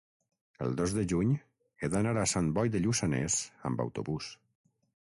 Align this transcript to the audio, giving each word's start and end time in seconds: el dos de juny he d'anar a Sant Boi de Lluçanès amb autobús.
el 0.67 0.71
dos 0.79 0.95
de 0.99 1.03
juny 1.11 1.35
he 1.85 1.91
d'anar 1.97 2.15
a 2.23 2.27
Sant 2.35 2.51
Boi 2.57 2.75
de 2.77 2.83
Lluçanès 2.87 3.39
amb 3.73 3.87
autobús. 3.89 4.35